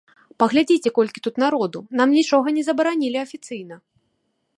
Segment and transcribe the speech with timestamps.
[0.43, 3.75] Паглядзіце, колькі тут народу, нам нічога не забаранілі афіцыйна.